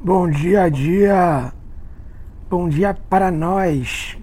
Bom 0.00 0.30
dia 0.30 0.68
dia, 0.68 1.52
bom 2.48 2.68
dia 2.68 2.94
para 2.94 3.32
nós. 3.32 4.16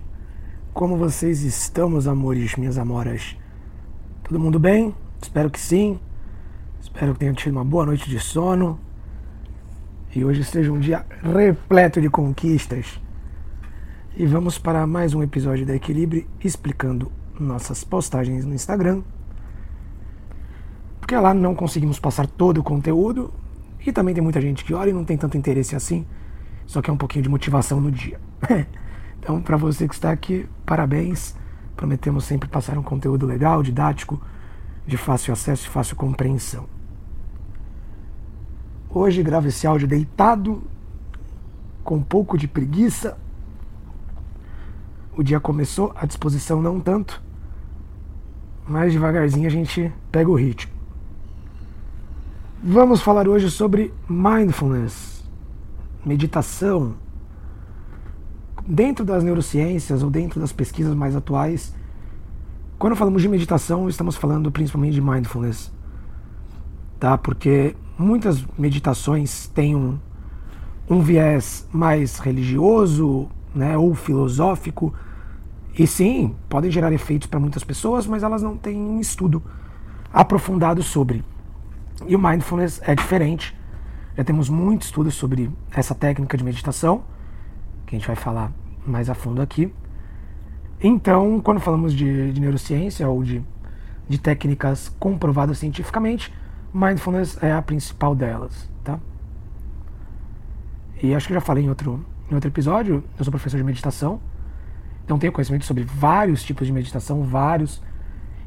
Como 0.74 0.96
vocês 0.96 1.42
estão, 1.42 1.90
amores, 2.09 2.55
minhas 2.55 2.78
amoras? 2.78 3.36
Todo 4.24 4.40
mundo 4.40 4.58
bem? 4.58 4.96
Espero 5.22 5.50
que 5.50 5.60
sim. 5.60 6.00
Espero 6.80 7.12
que 7.12 7.20
tenham 7.20 7.36
tido 7.36 7.52
uma 7.52 7.66
boa 7.66 7.86
noite 7.86 8.10
de 8.10 8.18
sono. 8.22 8.80
E 10.16 10.24
hoje 10.24 10.46
seja 10.46 10.71
um 10.71 10.80
dia 10.80 11.05
repleto 11.21 12.00
de 12.00 12.10
conquistas. 12.10 12.98
E 14.16 14.26
vamos 14.26 14.57
para 14.57 14.88
mais 14.88 15.14
um 15.14 15.21
episódio 15.21 15.66
da 15.66 15.76
Equilíbrio 15.76 16.26
explicando 16.42 17.12
nossas 17.38 17.84
postagens 17.84 18.46
no 18.46 18.54
Instagram. 18.54 19.04
Porque 21.02 21.18
lá 21.18 21.34
não 21.34 21.54
conseguimos 21.54 22.00
passar 22.00 22.28
todo 22.28 22.60
o 22.60 22.64
conteúdo, 22.64 23.34
e 23.86 23.91
também 23.91 24.13
tem 24.13 24.23
muita 24.23 24.41
gente 24.41 24.65
que 24.65 24.73
olha 24.73 24.89
e 24.89 24.93
não 24.93 25.05
tem 25.05 25.17
tanto 25.17 25.38
interesse 25.38 25.75
assim, 25.75 26.05
só 26.66 26.81
que 26.81 26.89
é 26.89 26.93
um 26.93 26.98
pouquinho 26.98 27.23
de 27.23 27.30
motivação 27.30 27.80
no 27.80 27.91
dia. 27.91 28.20
então, 29.20 29.41
para 29.41 29.57
você 29.57 29.88
que 29.88 29.93
está 29.93 30.12
aqui, 30.12 30.48
parabéns. 30.66 31.35
Prometemos 31.76 32.23
sempre 32.23 32.48
passar 32.48 32.77
um 32.77 32.84
conteúdo 32.84 33.26
legal, 33.26 33.62
didático, 33.62 34.21
de 34.88 34.98
fácil 34.98 35.34
acesso 35.34 35.67
e 35.67 35.70
fácil 35.70 35.95
compreensão. 35.95 36.67
Hoje 38.90 39.21
gravo 39.21 39.48
esse 39.48 39.67
áudio 39.67 39.88
deitado, 39.88 40.63
com 41.84 41.98
um 41.98 42.04
pouco 42.04 42.38
de 42.38 42.48
preguiça. 42.48 43.17
O 45.17 45.21
dia 45.21 45.40
começou, 45.40 45.93
a 45.95 46.05
disposição 46.05 46.62
não 46.62 46.79
tanto, 46.79 47.21
mas 48.67 48.93
devagarzinho 48.93 49.48
a 49.48 49.52
gente 49.52 49.91
pega 50.12 50.29
o 50.29 50.35
ritmo. 50.35 50.74
Vamos 52.64 53.02
falar 53.02 53.27
hoje 53.27 53.52
sobre 53.52 53.94
mindfulness, 54.09 55.23
meditação. 56.05 56.96
Dentro 58.66 59.05
das 59.05 59.24
neurociências 59.24 60.02
ou 60.02 60.10
dentro 60.10 60.40
das 60.40 60.52
pesquisas 60.52 60.96
mais 60.96 61.16
atuais, 61.16 61.76
quando 62.79 62.96
falamos 62.96 63.21
de 63.21 63.27
meditação, 63.29 63.88
estamos 63.88 64.16
falando 64.16 64.52
principalmente 64.52 64.94
de 64.94 65.02
mindfulness. 65.02 65.72
Tá? 67.00 67.18
Porque 67.18 67.75
muitas 68.00 68.44
meditações 68.57 69.47
têm 69.47 69.75
um, 69.75 70.00
um 70.90 71.01
viés 71.01 71.68
mais 71.72 72.18
religioso, 72.18 73.28
né, 73.53 73.78
ou 73.78 73.94
filosófico, 73.94 74.94
e 75.78 75.85
sim, 75.85 76.34
podem 76.50 76.72
gerar 76.72 76.91
efeitos 76.94 77.28
para 77.28 77.40
muitas 77.40 77.63
pessoas, 77.63 78.07
mas 78.07 78.24
elas 78.24 78.41
não 78.41 78.57
têm 78.57 78.78
um 78.78 79.00
estudo 79.00 79.44
aprofundado 80.12 80.81
sobre. 80.81 81.24
E 82.07 82.16
o 82.16 82.19
mindfulness 82.19 82.81
é 82.84 82.94
diferente. 82.94 83.56
Já 84.18 84.24
temos 84.24 84.50
muitos 84.50 84.88
estudos 84.88 85.16
sobre 85.16 85.51
essa 85.72 85.96
técnica 85.96 86.38
de 86.38 86.44
meditação, 86.44 87.03
que 87.85 87.96
a 87.96 88.00
gente 88.00 88.07
vai 88.07 88.16
falar 88.16 88.51
mais 88.85 89.09
a 89.09 89.13
fundo 89.13 89.41
aqui. 89.41 89.74
Então, 90.81 91.40
quando 91.41 91.59
falamos 91.59 91.94
de, 91.94 92.31
de 92.31 92.40
neurociência 92.40 93.07
ou 93.07 93.23
de, 93.23 93.41
de 94.07 94.18
técnicas 94.18 94.90
comprovadas 95.00 95.57
cientificamente, 95.57 96.34
mindfulness 96.73 97.41
é 97.41 97.51
a 97.51 97.62
principal 97.62 98.13
delas, 98.13 98.69
tá? 98.84 99.00
E 101.01 101.16
acho 101.16 101.28
que 101.28 101.34
eu 101.34 101.40
já 101.40 101.41
falei 101.41 101.63
em 101.63 101.69
outro, 101.69 102.06
em 102.29 102.35
outro 102.35 102.50
episódio, 102.50 103.03
eu 103.18 103.23
sou 103.23 103.31
professor 103.31 103.57
de 103.57 103.63
meditação, 103.63 104.19
então 105.03 105.18
tenho 105.18 105.31
conhecimento 105.31 105.66
sobre 105.66 105.84
vários 105.84 106.44
tipos 106.44 106.68
de 106.68 106.73
meditação, 106.73 107.23
vários 107.23 107.81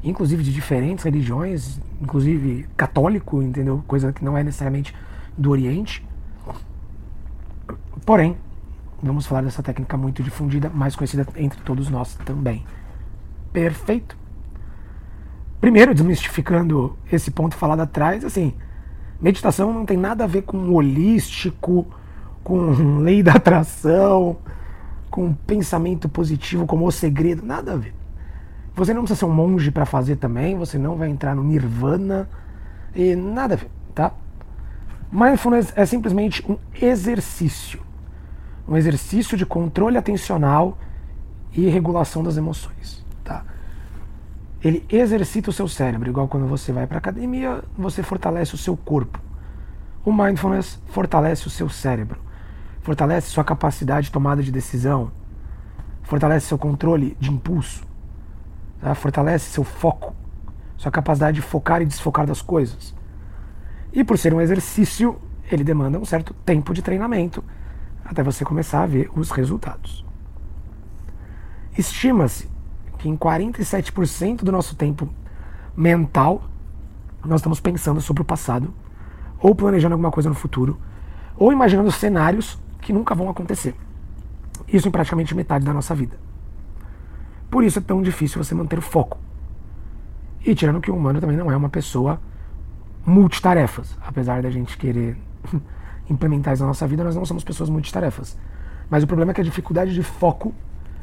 inclusive 0.03 0.43
de 0.43 0.53
diferentes 0.53 1.03
religiões, 1.03 1.79
inclusive 2.01 2.67
católico, 2.75 3.41
entendeu? 3.41 3.83
Coisa 3.87 4.13
que 4.13 4.23
não 4.23 4.37
é 4.37 4.43
necessariamente 4.43 4.95
do 5.37 5.51
Oriente. 5.51 6.05
Porém, 8.05 8.37
vamos 9.01 9.25
falar 9.25 9.41
dessa 9.41 9.61
técnica 9.61 9.97
muito 9.97 10.23
difundida, 10.23 10.69
mais 10.69 10.95
conhecida 10.95 11.27
entre 11.35 11.59
todos 11.61 11.89
nós 11.89 12.15
também. 12.25 12.65
Perfeito. 13.51 14.17
Primeiro, 15.59 15.93
desmistificando 15.93 16.97
esse 17.11 17.31
ponto 17.31 17.55
falado 17.55 17.81
atrás, 17.81 18.23
assim, 18.23 18.53
meditação 19.19 19.73
não 19.73 19.85
tem 19.85 19.97
nada 19.97 20.23
a 20.23 20.27
ver 20.27 20.43
com 20.43 20.73
holístico, 20.73 21.85
com 22.43 22.99
lei 22.99 23.21
da 23.21 23.33
atração, 23.33 24.37
com 25.09 25.33
pensamento 25.33 26.07
positivo 26.07 26.65
como 26.65 26.87
o 26.87 26.91
segredo, 26.91 27.45
nada 27.45 27.73
a 27.73 27.75
ver. 27.75 27.93
Você 28.79 28.93
não 28.93 29.01
precisa 29.01 29.19
ser 29.19 29.25
um 29.25 29.33
monge 29.33 29.71
para 29.71 29.85
fazer 29.85 30.15
também, 30.15 30.55
você 30.55 30.77
não 30.77 30.95
vai 30.95 31.09
entrar 31.09 31.35
no 31.35 31.43
nirvana 31.43 32.29
e 32.95 33.13
nada, 33.13 33.59
tá? 33.93 34.13
Mindfulness 35.11 35.73
é 35.75 35.85
simplesmente 35.85 36.49
um 36.49 36.57
exercício. 36.81 37.81
Um 38.65 38.77
exercício 38.77 39.37
de 39.37 39.45
controle 39.45 39.97
atencional 39.97 40.77
e 41.51 41.67
regulação 41.67 42.23
das 42.23 42.37
emoções, 42.37 43.05
tá? 43.21 43.43
Ele 44.63 44.85
exercita 44.89 45.49
o 45.49 45.53
seu 45.53 45.67
cérebro, 45.67 46.09
igual 46.09 46.29
quando 46.29 46.47
você 46.47 46.71
vai 46.71 46.87
para 46.87 46.99
academia, 46.99 47.61
você 47.77 48.01
fortalece 48.01 48.55
o 48.55 48.57
seu 48.57 48.77
corpo. 48.77 49.19
O 50.05 50.13
mindfulness 50.13 50.81
fortalece 50.85 51.47
o 51.47 51.49
seu 51.49 51.67
cérebro, 51.67 52.17
fortalece 52.81 53.27
sua 53.27 53.43
capacidade 53.43 54.05
de 54.05 54.13
tomada 54.13 54.41
de 54.41 54.53
decisão, 54.53 55.11
fortalece 56.01 56.47
seu 56.47 56.57
controle 56.57 57.17
de 57.19 57.29
impulso, 57.29 57.88
Tá? 58.81 58.95
Fortalece 58.95 59.51
seu 59.51 59.63
foco, 59.63 60.15
sua 60.77 60.91
capacidade 60.91 61.35
de 61.35 61.41
focar 61.41 61.81
e 61.81 61.85
desfocar 61.85 62.25
das 62.25 62.41
coisas. 62.41 62.95
E 63.91 64.03
por 64.03 64.17
ser 64.17 64.33
um 64.33 64.41
exercício, 64.41 65.19
ele 65.51 65.63
demanda 65.63 65.99
um 65.99 66.05
certo 66.05 66.33
tempo 66.45 66.73
de 66.73 66.81
treinamento 66.81 67.43
até 68.05 68.23
você 68.23 68.45
começar 68.45 68.83
a 68.83 68.87
ver 68.87 69.09
os 69.15 69.31
resultados. 69.31 70.05
Estima-se 71.77 72.49
que 72.97 73.07
em 73.07 73.15
47% 73.15 74.43
do 74.43 74.51
nosso 74.51 74.75
tempo 74.75 75.09
mental 75.75 76.43
nós 77.25 77.39
estamos 77.39 77.59
pensando 77.59 78.01
sobre 78.01 78.21
o 78.21 78.25
passado, 78.25 78.73
ou 79.39 79.53
planejando 79.53 79.93
alguma 79.93 80.11
coisa 80.11 80.29
no 80.29 80.35
futuro, 80.35 80.79
ou 81.37 81.51
imaginando 81.51 81.91
cenários 81.91 82.57
que 82.81 82.93
nunca 82.93 83.15
vão 83.15 83.29
acontecer. 83.29 83.75
Isso 84.67 84.87
em 84.87 84.91
praticamente 84.91 85.35
metade 85.35 85.65
da 85.65 85.73
nossa 85.73 85.95
vida. 85.95 86.17
Por 87.49 87.63
isso 87.63 87.79
é 87.79 87.81
tão 87.81 88.01
difícil 88.01 88.43
você 88.43 88.53
manter 88.53 88.77
o 88.77 88.81
foco. 88.81 89.17
E 90.45 90.53
tirando 90.55 90.79
que 90.79 90.91
o 90.91 90.95
humano 90.95 91.19
também 91.19 91.35
não 91.35 91.51
é 91.51 91.57
uma 91.57 91.69
pessoa 91.69 92.19
multitarefas. 93.05 93.97
Apesar 94.05 94.41
da 94.41 94.49
gente 94.49 94.77
querer 94.77 95.17
implementar 96.09 96.53
isso 96.53 96.63
na 96.63 96.67
nossa 96.67 96.87
vida, 96.87 97.03
nós 97.03 97.15
não 97.15 97.25
somos 97.25 97.43
pessoas 97.43 97.69
multitarefas. 97.69 98.37
Mas 98.89 99.03
o 99.03 99.07
problema 99.07 99.31
é 99.31 99.33
que 99.33 99.41
a 99.41 99.43
dificuldade 99.43 99.93
de 99.93 100.03
foco, 100.03 100.53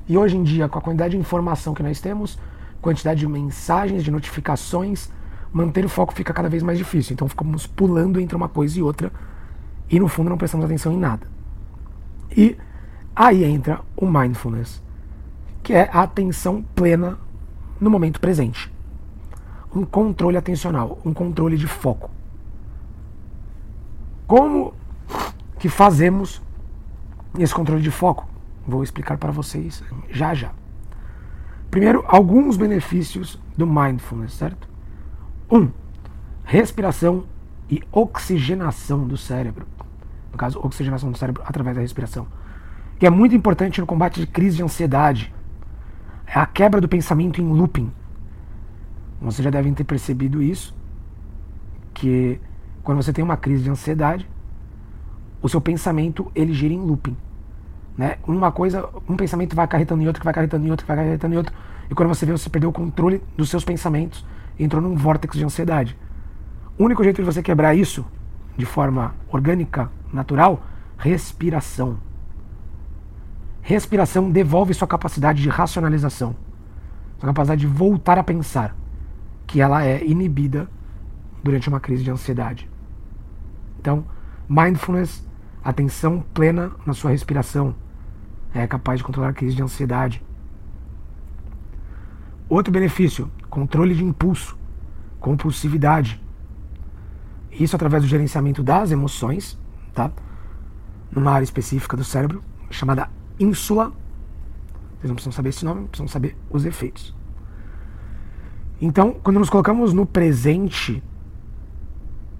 e 0.08 0.16
hoje 0.16 0.36
em 0.36 0.42
dia, 0.42 0.68
com 0.68 0.78
a 0.78 0.82
quantidade 0.82 1.12
de 1.12 1.18
informação 1.18 1.74
que 1.74 1.82
nós 1.82 2.00
temos, 2.00 2.38
quantidade 2.80 3.20
de 3.20 3.28
mensagens, 3.28 4.04
de 4.04 4.10
notificações, 4.10 5.10
manter 5.52 5.84
o 5.84 5.88
foco 5.88 6.12
fica 6.12 6.32
cada 6.32 6.48
vez 6.48 6.62
mais 6.62 6.78
difícil. 6.78 7.14
Então 7.14 7.28
ficamos 7.28 7.66
pulando 7.66 8.20
entre 8.20 8.36
uma 8.36 8.48
coisa 8.48 8.78
e 8.78 8.82
outra 8.82 9.12
e 9.88 9.98
no 9.98 10.08
fundo 10.08 10.30
não 10.30 10.38
prestamos 10.38 10.64
atenção 10.64 10.92
em 10.92 10.98
nada. 10.98 11.26
E 12.36 12.56
aí 13.14 13.44
entra 13.44 13.80
o 13.96 14.06
mindfulness 14.06 14.82
que 15.66 15.74
é 15.74 15.90
a 15.92 16.02
atenção 16.02 16.62
plena 16.76 17.18
no 17.80 17.90
momento 17.90 18.20
presente. 18.20 18.72
Um 19.74 19.84
controle 19.84 20.36
atencional, 20.36 21.00
um 21.04 21.12
controle 21.12 21.56
de 21.56 21.66
foco. 21.66 22.08
Como 24.28 24.72
que 25.58 25.68
fazemos 25.68 26.40
esse 27.36 27.52
controle 27.52 27.82
de 27.82 27.90
foco? 27.90 28.28
Vou 28.64 28.84
explicar 28.84 29.18
para 29.18 29.32
vocês 29.32 29.82
já 30.08 30.34
já. 30.34 30.52
Primeiro, 31.68 32.04
alguns 32.06 32.56
benefícios 32.56 33.36
do 33.56 33.66
mindfulness, 33.66 34.34
certo? 34.34 34.68
Um, 35.50 35.68
respiração 36.44 37.24
e 37.68 37.82
oxigenação 37.90 39.04
do 39.04 39.16
cérebro. 39.16 39.66
No 40.30 40.38
caso, 40.38 40.60
oxigenação 40.62 41.10
do 41.10 41.18
cérebro 41.18 41.42
através 41.44 41.74
da 41.74 41.82
respiração. 41.82 42.28
Que 43.00 43.06
é 43.06 43.10
muito 43.10 43.34
importante 43.34 43.80
no 43.80 43.86
combate 43.86 44.20
de 44.20 44.28
crise 44.28 44.58
de 44.58 44.62
ansiedade, 44.62 45.34
é 46.26 46.38
a 46.38 46.46
quebra 46.46 46.80
do 46.80 46.88
pensamento 46.88 47.40
em 47.40 47.44
looping. 47.44 47.90
Vocês 49.20 49.44
já 49.44 49.50
devem 49.50 49.72
ter 49.72 49.84
percebido 49.84 50.42
isso, 50.42 50.74
que 51.94 52.40
quando 52.82 53.02
você 53.02 53.12
tem 53.12 53.24
uma 53.24 53.36
crise 53.36 53.62
de 53.62 53.70
ansiedade, 53.70 54.28
o 55.40 55.48
seu 55.48 55.60
pensamento 55.60 56.30
ele 56.34 56.52
gira 56.52 56.74
em 56.74 56.80
looping. 56.80 57.16
Né? 57.96 58.16
Uma 58.26 58.52
coisa, 58.52 58.88
um 59.08 59.16
pensamento 59.16 59.56
vai 59.56 59.64
acarretando 59.64 60.02
em 60.02 60.06
outro, 60.06 60.20
que 60.20 60.24
vai 60.24 60.32
acarretando 60.32 60.66
em 60.66 60.70
outro, 60.70 60.84
que 60.84 60.88
vai 60.88 60.98
acarretando 60.98 61.34
em 61.34 61.38
outro, 61.38 61.54
e 61.90 61.94
quando 61.94 62.08
você 62.08 62.26
vê, 62.26 62.32
você 62.32 62.50
perdeu 62.50 62.70
o 62.70 62.72
controle 62.72 63.22
dos 63.36 63.48
seus 63.48 63.64
pensamentos 63.64 64.24
e 64.58 64.64
entrou 64.64 64.82
num 64.82 64.96
vórtice 64.96 65.38
de 65.38 65.44
ansiedade. 65.44 65.96
O 66.78 66.84
único 66.84 67.02
jeito 67.02 67.16
de 67.16 67.22
você 67.22 67.42
quebrar 67.42 67.74
isso 67.74 68.04
de 68.56 68.66
forma 68.66 69.14
orgânica, 69.30 69.90
natural, 70.12 70.62
respiração. 70.98 71.98
Respiração 73.68 74.30
devolve 74.30 74.72
sua 74.72 74.86
capacidade 74.86 75.42
de 75.42 75.48
racionalização, 75.48 76.36
sua 77.18 77.26
capacidade 77.26 77.62
de 77.62 77.66
voltar 77.66 78.16
a 78.16 78.22
pensar, 78.22 78.76
que 79.44 79.60
ela 79.60 79.84
é 79.84 80.06
inibida 80.06 80.70
durante 81.42 81.68
uma 81.68 81.80
crise 81.80 82.04
de 82.04 82.10
ansiedade. 82.12 82.70
Então, 83.80 84.04
mindfulness 84.48 85.28
atenção 85.64 86.24
plena 86.32 86.70
na 86.86 86.94
sua 86.94 87.10
respiração. 87.10 87.74
É 88.54 88.68
capaz 88.68 89.00
de 89.00 89.04
controlar 89.04 89.30
a 89.30 89.32
crise 89.32 89.56
de 89.56 89.64
ansiedade. 89.64 90.22
Outro 92.48 92.72
benefício: 92.72 93.28
controle 93.50 93.96
de 93.96 94.04
impulso, 94.04 94.56
compulsividade. 95.18 96.22
Isso 97.50 97.74
através 97.74 98.04
do 98.04 98.08
gerenciamento 98.08 98.62
das 98.62 98.92
emoções, 98.92 99.58
tá? 99.92 100.12
Numa 101.10 101.32
área 101.32 101.42
específica 101.42 101.96
do 101.96 102.04
cérebro, 102.04 102.44
chamada 102.70 103.15
ínsula. 103.38 103.92
Vocês 104.98 105.08
não 105.08 105.14
precisam 105.14 105.32
saber 105.32 105.48
esse 105.50 105.64
nome, 105.64 105.88
precisam 105.88 106.08
saber 106.08 106.36
os 106.50 106.64
efeitos. 106.64 107.14
Então, 108.80 109.16
quando 109.22 109.38
nos 109.38 109.48
colocamos 109.48 109.92
no 109.92 110.04
presente 110.04 111.02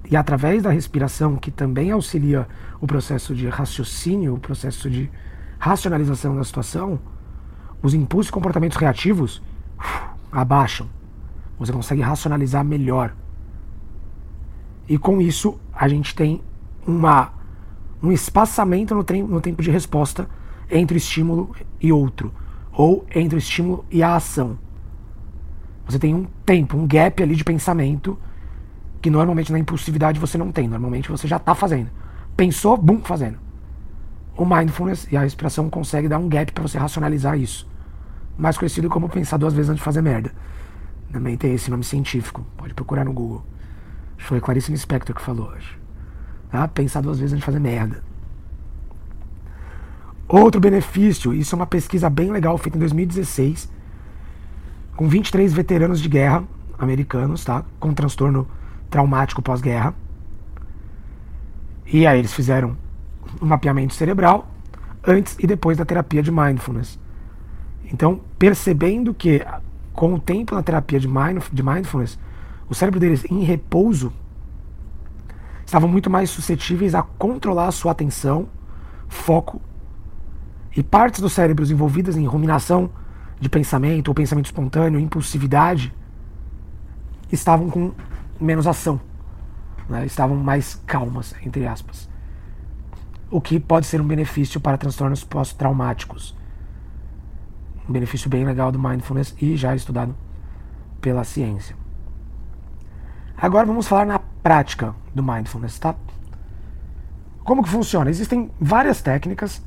e 0.08 0.16
através 0.16 0.62
da 0.62 0.70
respiração, 0.70 1.36
que 1.36 1.50
também 1.50 1.90
auxilia 1.90 2.46
o 2.80 2.86
processo 2.86 3.34
de 3.34 3.48
raciocínio, 3.48 4.34
o 4.34 4.38
processo 4.38 4.88
de 4.88 5.10
racionalização 5.58 6.36
da 6.36 6.44
situação, 6.44 6.98
os 7.82 7.94
impulsos 7.94 8.28
e 8.28 8.32
comportamentos 8.32 8.76
reativos 8.76 9.42
uf, 9.78 10.02
abaixam. 10.30 10.88
Você 11.58 11.72
consegue 11.72 12.02
racionalizar 12.02 12.64
melhor. 12.64 13.14
E 14.88 14.98
com 14.98 15.20
isso, 15.20 15.58
a 15.72 15.88
gente 15.88 16.14
tem 16.14 16.42
uma, 16.86 17.32
um 18.02 18.12
espaçamento 18.12 18.94
no, 18.94 19.04
no 19.26 19.40
tempo 19.40 19.62
de 19.62 19.70
resposta 19.70 20.28
entre 20.70 20.96
estímulo 20.96 21.54
e 21.80 21.92
outro, 21.92 22.32
ou 22.72 23.06
entre 23.14 23.36
o 23.36 23.38
estímulo 23.38 23.84
e 23.90 24.02
a 24.02 24.16
ação. 24.16 24.58
Você 25.86 25.98
tem 25.98 26.14
um 26.14 26.26
tempo, 26.44 26.76
um 26.76 26.86
gap 26.86 27.22
ali 27.22 27.36
de 27.36 27.44
pensamento 27.44 28.18
que 29.00 29.10
normalmente 29.10 29.52
na 29.52 29.58
impulsividade 29.58 30.18
você 30.18 30.36
não 30.36 30.50
tem. 30.50 30.66
Normalmente 30.66 31.08
você 31.08 31.28
já 31.28 31.36
está 31.36 31.54
fazendo. 31.54 31.90
Pensou, 32.36 32.76
bum, 32.76 33.00
fazendo. 33.00 33.38
O 34.36 34.44
mindfulness 34.44 35.06
e 35.10 35.16
a 35.16 35.20
respiração 35.20 35.70
consegue 35.70 36.08
dar 36.08 36.18
um 36.18 36.28
gap 36.28 36.52
para 36.52 36.62
você 36.62 36.76
racionalizar 36.76 37.38
isso. 37.38 37.68
Mais 38.36 38.58
conhecido 38.58 38.90
como 38.90 39.08
pensar 39.08 39.36
duas 39.36 39.54
vezes 39.54 39.70
antes 39.70 39.80
de 39.80 39.84
fazer 39.84 40.02
merda. 40.02 40.32
Também 41.12 41.36
tem 41.36 41.54
esse 41.54 41.70
nome 41.70 41.84
científico. 41.84 42.44
Pode 42.56 42.74
procurar 42.74 43.04
no 43.04 43.12
Google. 43.12 43.46
Acho 44.16 44.24
que 44.24 44.24
foi 44.24 44.40
Clarice 44.40 44.72
Lispector 44.72 45.14
que 45.14 45.22
falou 45.22 45.48
hoje. 45.50 45.78
Tá? 46.50 46.66
Pensar 46.68 47.00
duas 47.00 47.18
vezes 47.18 47.32
antes 47.32 47.42
de 47.42 47.46
fazer 47.46 47.60
merda. 47.60 48.02
Outro 50.28 50.60
benefício, 50.60 51.32
isso 51.32 51.54
é 51.54 51.56
uma 51.56 51.66
pesquisa 51.66 52.10
bem 52.10 52.32
legal 52.32 52.58
feita 52.58 52.76
em 52.76 52.80
2016, 52.80 53.70
com 54.96 55.08
23 55.08 55.52
veteranos 55.52 56.00
de 56.00 56.08
guerra 56.08 56.42
americanos, 56.76 57.44
tá? 57.44 57.64
Com 57.78 57.94
transtorno 57.94 58.48
traumático 58.90 59.40
pós-guerra. 59.40 59.94
E 61.86 62.06
aí 62.06 62.18
eles 62.18 62.32
fizeram 62.32 62.76
um 63.40 63.46
mapeamento 63.46 63.94
cerebral 63.94 64.48
antes 65.06 65.36
e 65.38 65.46
depois 65.46 65.78
da 65.78 65.84
terapia 65.84 66.22
de 66.22 66.32
mindfulness. 66.32 66.98
Então, 67.92 68.20
percebendo 68.36 69.14
que 69.14 69.46
com 69.92 70.14
o 70.14 70.20
tempo 70.20 70.56
na 70.56 70.62
terapia 70.62 70.98
de 70.98 71.08
mindfulness, 71.08 72.18
o 72.68 72.74
cérebro 72.74 72.98
deles 72.98 73.24
em 73.30 73.44
repouso 73.44 74.12
estavam 75.64 75.88
muito 75.88 76.10
mais 76.10 76.30
suscetíveis 76.30 76.96
a 76.96 77.02
controlar 77.02 77.68
a 77.68 77.72
sua 77.72 77.92
atenção, 77.92 78.48
foco 79.08 79.62
e 80.76 80.82
partes 80.82 81.20
do 81.20 81.30
cérebro 81.30 81.64
envolvidas 81.64 82.16
em 82.16 82.26
ruminação 82.26 82.90
de 83.40 83.48
pensamento 83.48 84.08
ou 84.08 84.14
pensamento 84.14 84.46
espontâneo, 84.46 85.00
impulsividade, 85.00 85.92
estavam 87.32 87.70
com 87.70 87.92
menos 88.40 88.66
ação, 88.66 89.00
né? 89.88 90.04
estavam 90.04 90.36
mais 90.36 90.74
calmas, 90.86 91.34
entre 91.42 91.66
aspas. 91.66 92.08
O 93.30 93.40
que 93.40 93.58
pode 93.58 93.86
ser 93.86 94.00
um 94.00 94.06
benefício 94.06 94.60
para 94.60 94.76
transtornos 94.76 95.24
pós-traumáticos. 95.24 96.36
Um 97.88 97.92
benefício 97.92 98.28
bem 98.28 98.44
legal 98.44 98.70
do 98.70 98.78
mindfulness 98.78 99.34
e 99.40 99.56
já 99.56 99.74
estudado 99.74 100.14
pela 101.00 101.24
ciência. 101.24 101.74
Agora 103.36 103.66
vamos 103.66 103.88
falar 103.88 104.06
na 104.06 104.18
prática 104.18 104.94
do 105.14 105.22
mindfulness, 105.22 105.78
tá? 105.78 105.94
Como 107.44 107.62
que 107.62 107.68
funciona? 107.68 108.10
Existem 108.10 108.50
várias 108.60 109.00
técnicas. 109.02 109.62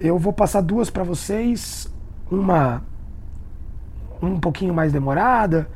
Eu 0.00 0.18
vou 0.18 0.32
passar 0.32 0.62
duas 0.62 0.88
para 0.88 1.04
vocês, 1.04 1.92
uma 2.30 2.82
um 4.22 4.40
pouquinho 4.40 4.72
mais 4.72 4.92
demorada, 4.92 5.68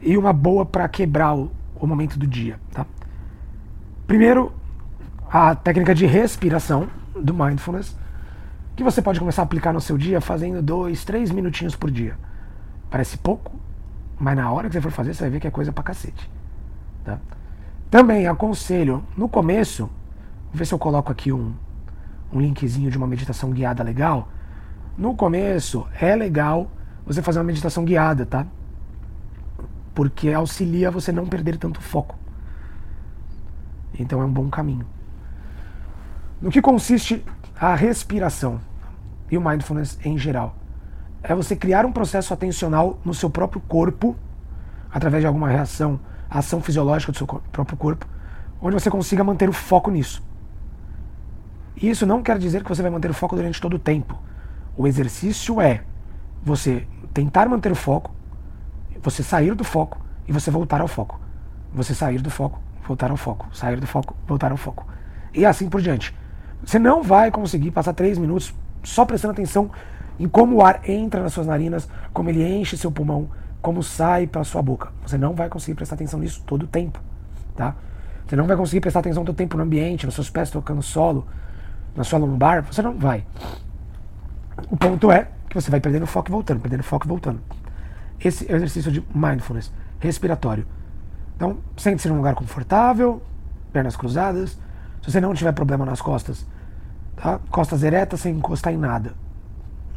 e 0.00 0.18
uma 0.18 0.32
boa 0.32 0.66
para 0.66 0.88
quebrar 0.88 1.34
o, 1.36 1.52
o, 1.76 1.86
momento 1.86 2.18
do 2.18 2.26
dia. 2.26 2.58
Tá? 2.72 2.84
Primeiro, 4.08 4.52
a 5.30 5.54
técnica 5.54 5.94
de 5.94 6.04
respiração 6.04 6.88
do 7.14 7.32
mindfulness, 7.32 7.96
que 8.74 8.82
você 8.82 9.00
pode 9.00 9.20
começar 9.20 9.42
a 9.42 9.44
aplicar 9.44 9.72
no 9.72 9.80
seu 9.80 9.96
dia 9.96 10.20
fazendo 10.20 10.60
dois, 10.60 11.04
três 11.04 11.30
minutinhos 11.30 11.76
por 11.76 11.92
dia. 11.92 12.18
Parece 12.90 13.16
pouco, 13.16 13.52
mas 14.18 14.36
na 14.36 14.50
hora 14.50 14.68
que 14.68 14.74
você 14.74 14.80
for 14.80 14.90
fazer, 14.90 15.14
você 15.14 15.22
vai 15.22 15.30
ver 15.30 15.40
que 15.40 15.46
é 15.46 15.50
coisa 15.50 15.72
pra 15.72 15.84
cacete. 15.84 16.28
Tá? 17.04 17.20
Também 17.88 18.26
aconselho, 18.26 19.04
no 19.16 19.28
começo, 19.28 19.84
vou 19.84 20.54
ver 20.54 20.66
se 20.66 20.74
eu 20.74 20.78
coloco 20.78 21.12
aqui 21.12 21.32
um, 21.32 21.54
um 22.34 22.40
linkzinho 22.40 22.90
de 22.90 22.98
uma 22.98 23.06
meditação 23.06 23.50
guiada 23.50 23.82
legal. 23.82 24.28
No 24.98 25.14
começo, 25.14 25.86
é 26.00 26.14
legal 26.14 26.70
você 27.06 27.22
fazer 27.22 27.38
uma 27.38 27.44
meditação 27.44 27.84
guiada, 27.84 28.26
tá? 28.26 28.46
porque 29.94 30.32
auxilia 30.32 30.90
você 30.90 31.12
não 31.12 31.26
perder 31.26 31.56
tanto 31.56 31.80
foco. 31.80 32.18
Então 33.98 34.20
é 34.20 34.24
um 34.24 34.32
bom 34.32 34.50
caminho. 34.50 34.86
No 36.42 36.50
que 36.50 36.60
consiste 36.60 37.24
a 37.58 37.74
respiração 37.74 38.60
e 39.30 39.38
o 39.38 39.40
mindfulness 39.40 39.98
em 40.04 40.18
geral? 40.18 40.56
É 41.22 41.34
você 41.34 41.56
criar 41.56 41.86
um 41.86 41.92
processo 41.92 42.34
atencional 42.34 42.98
no 43.04 43.14
seu 43.14 43.30
próprio 43.30 43.62
corpo, 43.62 44.16
através 44.92 45.22
de 45.22 45.26
alguma 45.26 45.48
reação, 45.48 45.98
ação 46.28 46.60
fisiológica 46.60 47.12
do 47.12 47.18
seu 47.18 47.26
próprio 47.26 47.78
corpo, 47.78 48.06
onde 48.60 48.74
você 48.74 48.90
consiga 48.90 49.22
manter 49.22 49.48
o 49.48 49.52
foco 49.52 49.90
nisso. 49.90 50.22
Isso 51.76 52.06
não 52.06 52.22
quer 52.22 52.38
dizer 52.38 52.62
que 52.62 52.68
você 52.68 52.82
vai 52.82 52.90
manter 52.90 53.10
o 53.10 53.14
foco 53.14 53.36
durante 53.36 53.60
todo 53.60 53.74
o 53.74 53.78
tempo. 53.78 54.18
O 54.76 54.86
exercício 54.86 55.60
é 55.60 55.82
você 56.42 56.86
tentar 57.12 57.48
manter 57.48 57.72
o 57.72 57.76
foco 57.76 58.14
você 59.04 59.22
sair 59.22 59.54
do 59.54 59.64
foco 59.64 60.00
e 60.26 60.32
você 60.32 60.50
voltar 60.50 60.80
ao 60.80 60.88
foco. 60.88 61.20
Você 61.74 61.94
sair 61.94 62.20
do 62.22 62.30
foco, 62.30 62.58
voltar 62.86 63.10
ao 63.10 63.16
foco. 63.16 63.46
Sair 63.52 63.78
do 63.78 63.86
foco, 63.86 64.16
voltar 64.26 64.50
ao 64.50 64.56
foco. 64.56 64.86
E 65.34 65.44
assim 65.44 65.68
por 65.68 65.82
diante. 65.82 66.16
Você 66.64 66.78
não 66.78 67.02
vai 67.02 67.30
conseguir 67.30 67.70
passar 67.70 67.92
três 67.92 68.16
minutos 68.16 68.54
só 68.82 69.04
prestando 69.04 69.32
atenção 69.32 69.70
em 70.18 70.26
como 70.26 70.56
o 70.56 70.64
ar 70.64 70.88
entra 70.88 71.22
nas 71.22 71.34
suas 71.34 71.46
narinas, 71.46 71.88
como 72.12 72.30
ele 72.30 72.46
enche 72.46 72.78
seu 72.78 72.90
pulmão, 72.90 73.28
como 73.60 73.82
sai 73.82 74.26
pela 74.26 74.44
sua 74.44 74.62
boca. 74.62 74.90
Você 75.06 75.18
não 75.18 75.34
vai 75.34 75.48
conseguir 75.50 75.74
prestar 75.74 75.96
atenção 75.96 76.18
nisso 76.20 76.42
todo 76.46 76.62
o 76.62 76.66
tempo, 76.66 76.98
tá? 77.54 77.76
Você 78.26 78.36
não 78.36 78.46
vai 78.46 78.56
conseguir 78.56 78.80
prestar 78.80 79.00
atenção 79.00 79.22
todo 79.22 79.34
o 79.34 79.36
tempo 79.36 79.56
no 79.56 79.64
ambiente, 79.64 80.06
nos 80.06 80.14
seus 80.14 80.30
pés 80.30 80.50
tocando 80.50 80.80
solo, 80.80 81.26
na 81.96 82.04
sua 82.04 82.18
lombar. 82.18 82.62
Você 82.64 82.82
não 82.82 82.98
vai. 82.98 83.26
O 84.70 84.76
ponto 84.76 85.10
é 85.10 85.28
que 85.48 85.54
você 85.54 85.70
vai 85.70 85.80
perdendo 85.80 86.06
foco 86.06 86.30
e 86.30 86.32
voltando, 86.32 86.60
perdendo 86.60 86.82
foco 86.82 87.06
e 87.06 87.08
voltando. 87.08 87.40
Esse 88.20 88.50
é 88.50 88.54
o 88.54 88.56
exercício 88.56 88.90
de 88.90 89.04
mindfulness 89.14 89.72
respiratório. 89.98 90.66
Então, 91.36 91.58
sente-se 91.76 92.08
num 92.08 92.16
lugar 92.16 92.34
confortável, 92.34 93.22
pernas 93.72 93.96
cruzadas. 93.96 94.58
Se 95.02 95.10
você 95.10 95.20
não 95.20 95.34
tiver 95.34 95.52
problema 95.52 95.84
nas 95.84 96.00
costas, 96.00 96.46
tá? 97.16 97.38
costas 97.50 97.82
eretas 97.82 98.20
sem 98.20 98.36
encostar 98.36 98.72
em 98.72 98.76
nada. 98.78 99.14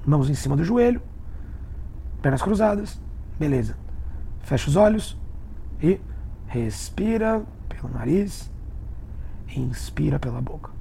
Mãos 0.06 0.30
em 0.30 0.34
cima 0.34 0.56
do 0.56 0.64
joelho, 0.64 1.02
pernas 2.22 2.42
cruzadas, 2.42 3.00
beleza. 3.40 3.76
Fecha 4.42 4.70
os 4.70 4.76
olhos 4.76 5.18
e 5.82 6.00
respira 6.48 7.44
pelo 7.68 7.94
nariz, 7.94 8.50
inspira 9.56 10.18
pela 10.18 10.42
boca. 10.42 10.77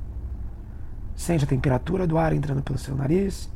Sente 1.17 1.45
a 1.45 1.49
temperatura 1.49 2.07
do 2.07 2.19
ar 2.19 2.33
entrando 2.33 2.63
pelo 2.63 2.79
seu 2.79 2.95
nariz, 2.95 3.51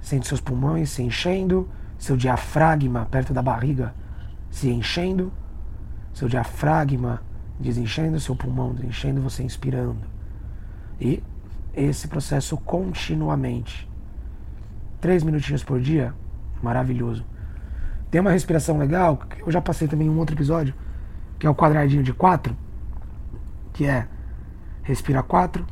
sente 0.00 0.26
seus 0.26 0.40
pulmões 0.40 0.90
se 0.90 1.02
enchendo 1.02 1.68
seu 2.02 2.16
diafragma 2.16 3.06
perto 3.06 3.32
da 3.32 3.40
barriga 3.40 3.94
se 4.50 4.68
enchendo, 4.68 5.32
seu 6.12 6.28
diafragma 6.28 7.22
desenchendo, 7.58 8.20
seu 8.20 8.36
pulmão 8.36 8.74
desenchendo, 8.74 9.22
você 9.22 9.42
inspirando. 9.42 10.02
E 11.00 11.22
esse 11.72 12.08
processo 12.08 12.56
continuamente. 12.58 13.88
Três 15.00 15.22
minutinhos 15.22 15.64
por 15.64 15.80
dia, 15.80 16.12
maravilhoso. 16.62 17.24
Tem 18.10 18.20
uma 18.20 18.32
respiração 18.32 18.76
legal, 18.76 19.20
eu 19.38 19.50
já 19.50 19.60
passei 19.60 19.88
também 19.88 20.08
em 20.08 20.10
um 20.10 20.18
outro 20.18 20.34
episódio, 20.34 20.74
que 21.38 21.46
é 21.46 21.50
o 21.50 21.54
quadradinho 21.54 22.02
de 22.02 22.12
quatro, 22.12 22.54
que 23.72 23.86
é 23.86 24.06
respira 24.82 25.22
quatro 25.22 25.64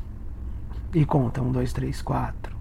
e 0.92 1.04
conta 1.04 1.40
um, 1.40 1.52
dois, 1.52 1.73
três, 1.73 2.02
quatro. 2.02 2.56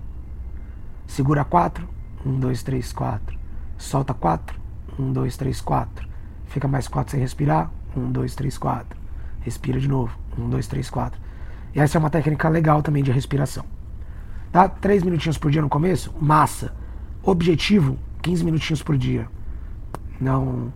Segura 1.07 1.43
quatro, 1.43 1.87
um, 2.25 2.39
dois, 2.39 2.61
três, 2.63 2.93
quatro. 2.93 3.37
Solta 3.77 4.13
quatro. 4.13 4.59
Um, 4.97 5.11
dois, 5.11 5.37
três, 5.37 5.61
quatro. 5.61 6.07
Fica 6.45 6.67
mais 6.67 6.87
quatro 6.87 7.11
sem 7.11 7.19
respirar. 7.19 7.71
Um, 7.95 8.11
dois, 8.11 8.35
três, 8.35 8.57
quatro. 8.57 8.99
Respira 9.41 9.79
de 9.79 9.87
novo. 9.87 10.17
Um, 10.37 10.49
dois, 10.49 10.67
três, 10.67 10.89
quatro. 10.89 11.19
E 11.73 11.79
essa 11.79 11.97
é 11.97 11.99
uma 11.99 12.09
técnica 12.09 12.49
legal 12.49 12.81
também 12.81 13.03
de 13.03 13.11
respiração. 13.11 13.65
Tá? 14.51 14.67
Três 14.67 15.03
minutinhos 15.03 15.37
por 15.37 15.51
dia 15.51 15.61
no 15.61 15.69
começo, 15.69 16.13
massa. 16.19 16.73
Objetivo, 17.23 17.97
15 18.21 18.43
minutinhos 18.43 18.83
por 18.83 18.97
dia. 18.97 19.27
Não, 20.19 20.73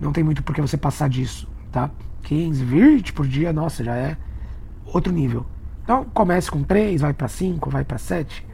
não 0.00 0.12
tem 0.12 0.24
muito 0.24 0.42
por 0.42 0.54
que 0.54 0.60
você 0.60 0.76
passar 0.76 1.08
disso, 1.08 1.48
tá? 1.70 1.90
15, 2.22 2.64
20 2.64 3.12
por 3.12 3.26
dia, 3.26 3.52
nossa, 3.52 3.82
já 3.82 3.96
é 3.96 4.16
outro 4.86 5.12
nível. 5.12 5.46
Então 5.90 6.04
comece 6.14 6.48
com 6.48 6.62
3, 6.62 7.00
vai 7.00 7.12
para 7.12 7.26
5, 7.26 7.68
vai 7.68 7.82
para 7.82 7.98
7, 7.98 8.46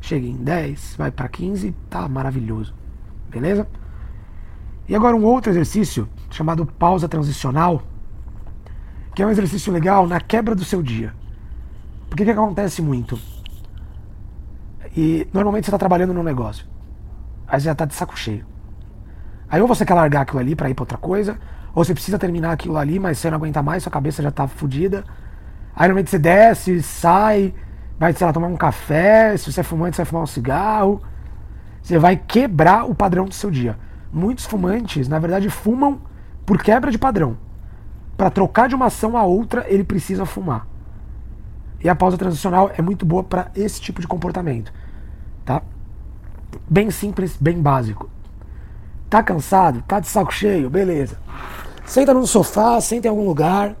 chega 0.00 0.24
em 0.24 0.36
10, 0.36 0.94
vai 0.96 1.10
para 1.10 1.28
15, 1.28 1.74
tá 1.90 2.08
maravilhoso. 2.08 2.72
Beleza? 3.28 3.66
E 4.88 4.94
agora 4.94 5.16
um 5.16 5.24
outro 5.24 5.50
exercício 5.50 6.08
chamado 6.30 6.64
pausa 6.64 7.08
transicional, 7.08 7.82
que 9.16 9.20
é 9.20 9.26
um 9.26 9.30
exercício 9.30 9.72
legal 9.72 10.06
na 10.06 10.20
quebra 10.20 10.54
do 10.54 10.64
seu 10.64 10.80
dia. 10.80 11.12
Porque 12.08 12.24
que 12.24 12.30
acontece 12.30 12.80
muito? 12.80 13.18
E 14.96 15.26
normalmente 15.32 15.64
você 15.64 15.70
está 15.70 15.78
trabalhando 15.78 16.14
num 16.14 16.22
negócio. 16.22 16.68
Aí 17.48 17.58
já 17.58 17.72
está 17.72 17.84
de 17.84 17.94
saco 17.94 18.16
cheio. 18.16 18.46
Aí 19.50 19.60
ou 19.60 19.66
você 19.66 19.84
quer 19.84 19.94
largar 19.94 20.20
aquilo 20.20 20.38
ali 20.38 20.54
para 20.54 20.70
ir 20.70 20.74
para 20.74 20.84
outra 20.84 20.98
coisa, 20.98 21.36
ou 21.74 21.84
você 21.84 21.92
precisa 21.92 22.16
terminar 22.16 22.52
aquilo 22.52 22.76
ali, 22.76 23.00
mas 23.00 23.18
você 23.18 23.28
não 23.28 23.38
aguenta 23.38 23.60
mais, 23.60 23.82
sua 23.82 23.90
cabeça 23.90 24.22
já 24.22 24.30
tá 24.30 24.46
fodida. 24.46 25.04
Aí 25.76 25.86
normalmente 25.88 26.10
você 26.10 26.18
desce, 26.18 26.82
sai, 26.82 27.54
vai, 27.98 28.12
sei 28.14 28.26
lá, 28.26 28.32
tomar 28.32 28.48
um 28.48 28.56
café, 28.56 29.36
se 29.36 29.52
você 29.52 29.60
é 29.60 29.62
fumante, 29.62 29.96
você 29.96 30.02
vai 30.02 30.06
fumar 30.06 30.24
um 30.24 30.26
cigarro. 30.26 31.02
Você 31.82 31.98
vai 31.98 32.16
quebrar 32.16 32.84
o 32.90 32.94
padrão 32.94 33.26
do 33.26 33.34
seu 33.34 33.50
dia. 33.50 33.78
Muitos 34.12 34.46
fumantes, 34.46 35.06
na 35.06 35.18
verdade, 35.18 35.50
fumam 35.50 36.00
por 36.46 36.60
quebra 36.60 36.90
de 36.90 36.98
padrão. 36.98 37.36
Para 38.16 38.30
trocar 38.30 38.68
de 38.68 38.74
uma 38.74 38.86
ação 38.86 39.16
a 39.16 39.22
outra, 39.22 39.66
ele 39.68 39.84
precisa 39.84 40.24
fumar. 40.24 40.66
E 41.84 41.88
a 41.88 41.94
pausa 41.94 42.16
transicional 42.16 42.72
é 42.74 42.80
muito 42.80 43.04
boa 43.04 43.22
para 43.22 43.50
esse 43.54 43.80
tipo 43.80 44.00
de 44.00 44.08
comportamento 44.08 44.72
tá? 45.46 45.62
Bem 46.68 46.90
simples, 46.90 47.36
bem 47.40 47.62
básico. 47.62 48.10
Tá 49.08 49.22
cansado? 49.22 49.82
Tá 49.86 50.00
de 50.00 50.08
saco 50.08 50.34
cheio? 50.34 50.68
Beleza. 50.68 51.16
Senta 51.86 52.12
no 52.12 52.26
sofá, 52.26 52.78
senta 52.80 53.06
em 53.06 53.10
algum 53.10 53.24
lugar, 53.24 53.76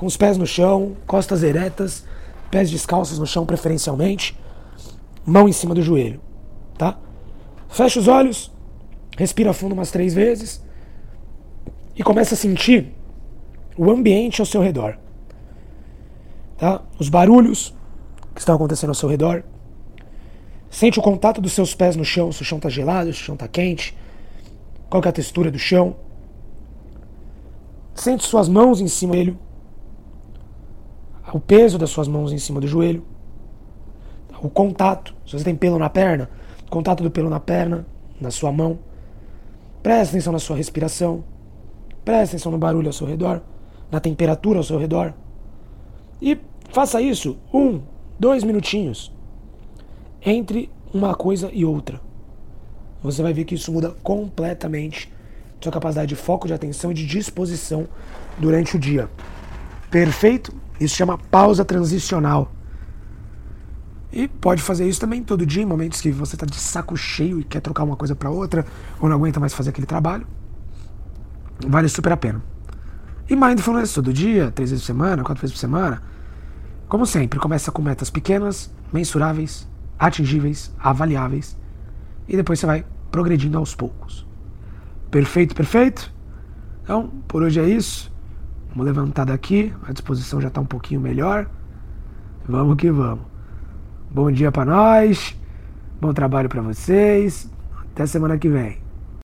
com 0.00 0.06
os 0.06 0.16
pés 0.16 0.38
no 0.38 0.46
chão, 0.46 0.96
costas 1.06 1.42
eretas, 1.42 2.06
pés 2.50 2.70
descalços 2.70 3.18
no 3.18 3.26
chão 3.26 3.44
preferencialmente, 3.44 4.34
mão 5.26 5.46
em 5.46 5.52
cima 5.52 5.74
do 5.74 5.82
joelho, 5.82 6.22
tá? 6.78 6.98
Fecha 7.68 8.00
os 8.00 8.08
olhos, 8.08 8.50
respira 9.18 9.52
fundo 9.52 9.74
umas 9.74 9.90
três 9.90 10.14
vezes 10.14 10.64
e 11.94 12.02
começa 12.02 12.32
a 12.32 12.38
sentir 12.38 12.94
o 13.76 13.90
ambiente 13.90 14.40
ao 14.40 14.46
seu 14.46 14.62
redor. 14.62 14.96
Tá? 16.56 16.80
Os 16.98 17.10
barulhos 17.10 17.74
que 18.34 18.40
estão 18.40 18.54
acontecendo 18.54 18.88
ao 18.88 18.94
seu 18.94 19.06
redor, 19.06 19.44
Sente 20.70 20.98
o 20.98 21.02
contato 21.02 21.42
dos 21.42 21.52
seus 21.52 21.74
pés 21.74 21.94
no 21.94 22.06
chão, 22.06 22.32
se 22.32 22.40
o 22.40 22.44
chão 22.44 22.56
está 22.56 22.70
gelado, 22.70 23.12
se 23.12 23.20
o 23.20 23.24
chão 23.24 23.34
está 23.34 23.48
quente. 23.48 23.94
Qual 24.88 25.02
é 25.04 25.08
a 25.08 25.12
textura 25.12 25.50
do 25.50 25.58
chão? 25.58 25.96
Sente 27.92 28.24
suas 28.24 28.48
mãos 28.48 28.80
em 28.80 28.86
cima 28.88 29.14
dele. 29.14 29.36
O 31.32 31.38
peso 31.38 31.78
das 31.78 31.90
suas 31.90 32.08
mãos 32.08 32.32
em 32.32 32.38
cima 32.38 32.60
do 32.60 32.66
joelho. 32.66 33.04
O 34.42 34.48
contato. 34.48 35.14
Se 35.26 35.38
você 35.38 35.44
tem 35.44 35.54
pelo 35.54 35.78
na 35.78 35.88
perna, 35.88 36.28
contato 36.68 37.02
do 37.02 37.10
pelo 37.10 37.30
na 37.30 37.38
perna, 37.38 37.86
na 38.20 38.30
sua 38.30 38.50
mão. 38.50 38.78
Preste 39.82 40.10
atenção 40.10 40.32
na 40.32 40.38
sua 40.38 40.56
respiração. 40.56 41.24
Preste 42.04 42.30
atenção 42.32 42.52
no 42.52 42.58
barulho 42.58 42.88
ao 42.88 42.92
seu 42.92 43.06
redor, 43.06 43.42
na 43.90 44.00
temperatura 44.00 44.58
ao 44.58 44.64
seu 44.64 44.78
redor. 44.78 45.14
E 46.20 46.38
faça 46.70 47.00
isso 47.00 47.38
um, 47.52 47.80
dois 48.18 48.42
minutinhos 48.44 49.12
entre 50.24 50.70
uma 50.92 51.14
coisa 51.14 51.50
e 51.52 51.64
outra. 51.64 52.00
Você 53.02 53.22
vai 53.22 53.32
ver 53.32 53.44
que 53.44 53.54
isso 53.54 53.72
muda 53.72 53.94
completamente 54.02 55.10
sua 55.60 55.72
capacidade 55.72 56.08
de 56.08 56.16
foco, 56.16 56.46
de 56.46 56.54
atenção 56.54 56.90
e 56.90 56.94
de 56.94 57.06
disposição 57.06 57.86
durante 58.38 58.76
o 58.76 58.78
dia. 58.78 59.08
Perfeito? 59.90 60.52
Isso 60.78 60.96
chama 60.96 61.18
pausa 61.18 61.64
transicional. 61.64 62.52
E 64.12 64.26
pode 64.26 64.62
fazer 64.62 64.88
isso 64.88 65.00
também 65.00 65.22
todo 65.22 65.46
dia, 65.46 65.62
em 65.62 65.66
momentos 65.66 66.00
que 66.00 66.10
você 66.10 66.34
está 66.34 66.46
de 66.46 66.56
saco 66.56 66.96
cheio 66.96 67.38
e 67.40 67.44
quer 67.44 67.60
trocar 67.60 67.84
uma 67.84 67.96
coisa 67.96 68.14
para 68.14 68.30
outra, 68.30 68.64
ou 69.00 69.08
não 69.08 69.16
aguenta 69.16 69.38
mais 69.38 69.54
fazer 69.54 69.70
aquele 69.70 69.86
trabalho. 69.86 70.26
Vale 71.66 71.88
super 71.88 72.12
a 72.12 72.16
pena. 72.16 72.42
E 73.28 73.36
mindfulness 73.36 73.92
todo 73.92 74.12
dia, 74.12 74.50
três 74.50 74.70
vezes 74.70 74.84
por 74.84 74.86
semana, 74.86 75.22
quatro 75.22 75.40
vezes 75.40 75.54
por 75.54 75.60
semana. 75.60 76.02
Como 76.88 77.06
sempre, 77.06 77.38
começa 77.38 77.70
com 77.70 77.80
metas 77.80 78.10
pequenas, 78.10 78.72
mensuráveis, 78.92 79.68
atingíveis, 79.96 80.72
avaliáveis, 80.78 81.56
e 82.26 82.36
depois 82.36 82.58
você 82.58 82.66
vai 82.66 82.84
progredindo 83.12 83.58
aos 83.58 83.74
poucos. 83.74 84.26
Perfeito, 85.10 85.54
perfeito? 85.54 86.12
Então, 86.82 87.08
por 87.28 87.42
hoje 87.42 87.60
é 87.60 87.68
isso. 87.68 88.10
Vamos 88.70 88.86
levantar 88.86 89.24
daqui, 89.24 89.72
a 89.86 89.92
disposição 89.92 90.40
já 90.40 90.48
está 90.48 90.60
um 90.60 90.66
pouquinho 90.66 91.00
melhor. 91.00 91.46
Vamos 92.48 92.76
que 92.76 92.90
vamos. 92.90 93.24
Bom 94.10 94.30
dia 94.30 94.50
para 94.50 94.64
nós, 94.64 95.36
bom 96.00 96.12
trabalho 96.12 96.48
para 96.48 96.62
vocês. 96.62 97.50
Até 97.92 98.06
semana 98.06 98.38
que 98.38 98.48
vem. 98.48 98.89